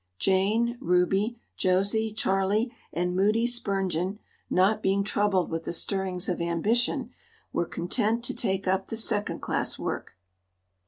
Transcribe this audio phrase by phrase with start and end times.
[0.17, 4.17] Jane, Ruby, Josie, Charlie, and Moody Spurgeon,
[4.49, 7.11] not being troubled with the stirrings of ambition,
[7.53, 10.17] were content to take up the Second Class work.